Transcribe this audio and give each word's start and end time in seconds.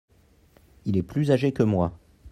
Il 0.85 0.97
est 0.97 1.03
plus 1.03 1.29
agé 1.29 1.51
que 1.53 1.61
moi. 1.61 1.93